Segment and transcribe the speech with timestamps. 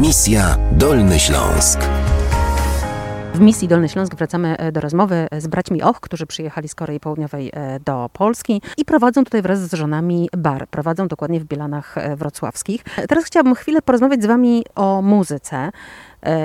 [0.00, 1.80] Misja Dolny Śląsk.
[3.34, 7.00] W misji Dolny Śląsk wracamy e, do rozmowy z braćmi Och, którzy przyjechali z Korei
[7.00, 10.68] Południowej e, do Polski i prowadzą tutaj wraz z żonami bar.
[10.68, 12.84] Prowadzą dokładnie w Bielanach e, Wrocławskich.
[13.08, 15.70] Teraz chciałabym chwilę porozmawiać z wami o muzyce.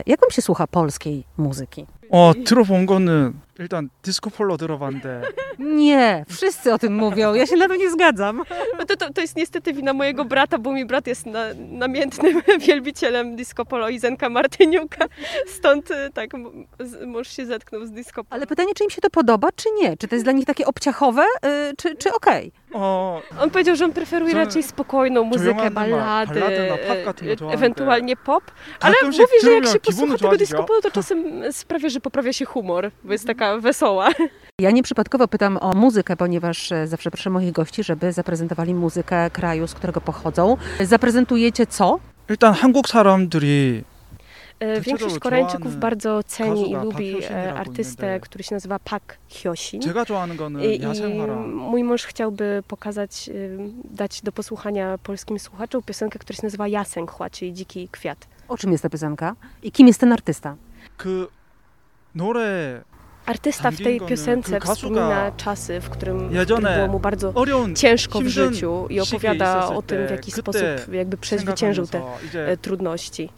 [0.07, 1.87] Jak wam się słucha polskiej muzyki?
[2.11, 5.23] 어 들어본 거는 일단 디스코폴로 들어봤는데
[5.59, 7.35] Nie, wszyscy o tym mówią.
[7.35, 8.43] Ja się na to nie zgadzam.
[8.79, 12.43] No to, to, to jest niestety wina mojego brata, bo mój brat jest na, namiętnym
[12.67, 15.05] wielbicielem disco polo i Zenka Martyniuka.
[15.47, 18.27] Stąd y, tak, m- z- mąż się zetknął z disco polo.
[18.31, 19.97] Ale pytanie, czy im się to podoba, czy nie?
[19.97, 22.53] Czy to jest dla nich takie obciachowe, y, czy, czy okej?
[22.75, 26.77] 어 On powiedział, że on preferuje Co- raczej spokojną muzykę, 조용한 음악, ballady, ballady, no,
[26.79, 28.43] pop e, 같은 거 e, 좋아하는데 ewentualnie pop.
[28.81, 30.67] Ale 가끔씩 mówi, że jak 들으면 się 기분은 posłucha tego disco 좋아지죠.
[30.67, 31.19] polo, to czasem
[31.53, 34.09] sprawia, że poprawia się humor, bo jest taka wesoła.
[34.61, 39.67] Ja nieprzypadkowo pytam o muzykę, ponieważ e, zawsze proszę moich gości, żeby zaprezentowali muzykę kraju,
[39.67, 40.57] z którego pochodzą.
[40.81, 41.99] Zaprezentujecie co?
[42.29, 43.90] 일단 한국 사람들이 E,
[44.61, 48.45] Większość Dlaczego Koreańczyków 좋아하는 bardzo ceni i 가수가 lubi Park e, Hyo-shin이라고 artystę, 있는데 który
[48.45, 49.81] się nazywa Park Hyo-shin.
[49.81, 55.39] 제가 좋아하는 거는 I, i 야생화랑 mój mąż chciałby pokazać, y, dać do posłuchania polskim
[55.39, 58.27] słuchaczom piosenkę, która się nazywa Jasęchła, czyli Dziki Kwiat.
[58.49, 59.37] O czym jest ta piosenka?
[59.63, 60.57] I kim jest ten artysta?
[60.97, 61.29] 그
[62.15, 62.83] 노래
[63.26, 67.34] Artysta w tej piosence wspomina czasy, w którym, w którym było mu bardzo
[67.76, 72.02] ciężko w życiu i opowiada o tym, w jaki sposób jakby przezwyciężył te
[72.34, 73.30] e, trudności.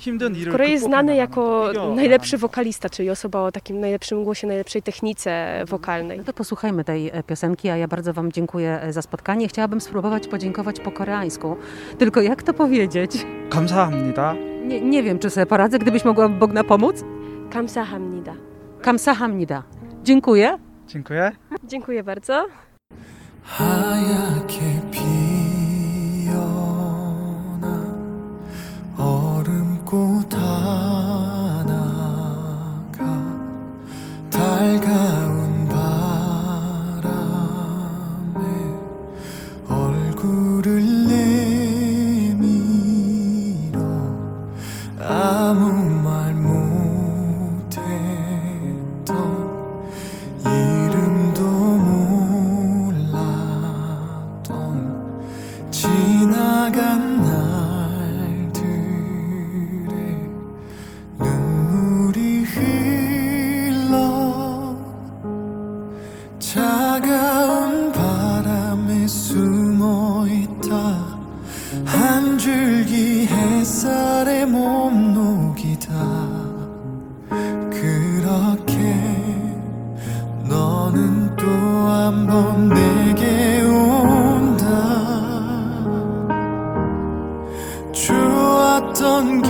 [0.48, 6.18] W Korei znany jako najlepszy wokalista, czyli osoba o takim najlepszym głosie, najlepszej technice wokalnej.
[6.18, 9.48] No to posłuchajmy tej e, piosenki, a ja bardzo Wam dziękuję e, za spotkanie.
[9.48, 11.58] Chciałabym spróbować podziękować po koreańsku,
[11.98, 13.26] tylko jak to powiedzieć?
[13.50, 14.36] Kamsahamnida.
[14.66, 17.04] Nie, nie wiem, czy sobie poradzę, gdybyś mogła Bogna pomóc?
[17.50, 18.34] Kamsahamnida.
[18.84, 19.64] Kamsahamnida.
[20.04, 20.58] Dziękuję.
[20.88, 21.32] dziękuję.
[21.64, 22.46] Dziękuję bardzo.
[88.92, 89.42] 좋았던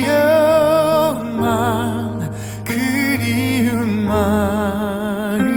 [0.00, 0.10] 기억만
[2.64, 5.50] 그리운 마음만.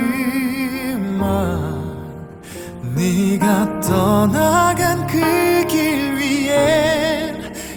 [2.95, 7.33] 네가 떠나간 그 길 위에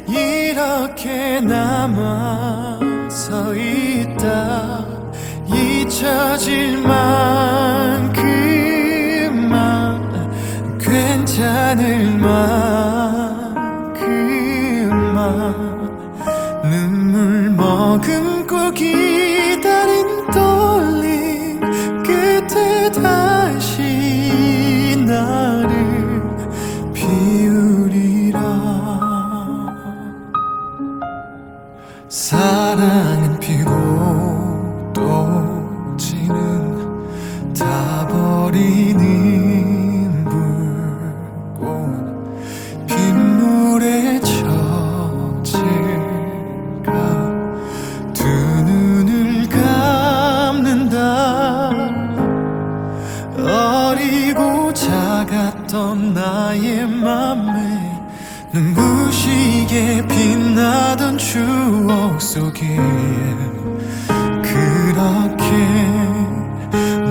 [0.09, 4.85] 이렇게 남아 서 있다.
[5.49, 8.17] 잊혀질 만큼만
[10.79, 12.96] 괜찮을 만큼만
[17.97, 19.16] 머금고 기
[55.77, 58.01] 작았던 나의 맘에
[58.51, 62.77] 눈부시게 빛나던 추억 속에
[64.43, 65.45] 그렇게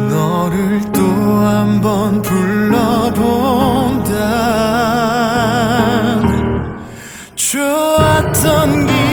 [0.10, 1.06] 너를 또
[1.45, 4.16] 한 번 불러본다.
[7.36, 9.05] 좋았던 기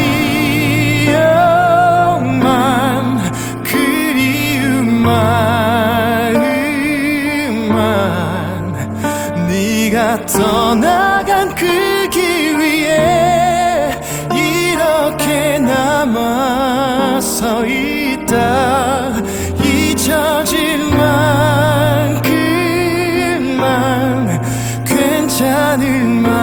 [10.26, 13.98] 떠나간 그 길 위에
[14.34, 19.14] 이렇게 남아 서 있다.
[19.64, 20.90] 잊혀질
[23.38, 24.42] 만큼만
[24.84, 26.41] 괜찮을 만큼만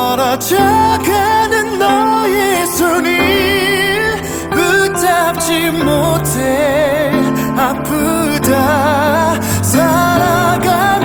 [0.00, 7.12] 멀어져가는 너의 손을 붙잡지 못해
[7.56, 8.54] 아프다.
[9.62, 10.99] 살아간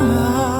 [0.00, 0.57] love.